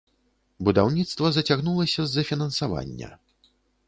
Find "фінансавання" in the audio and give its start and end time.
2.31-3.11